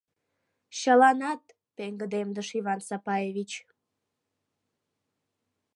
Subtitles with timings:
[0.79, 1.41] —Чыланат!—
[1.75, 3.51] пеҥгыдемдыш Иван Сапаевич.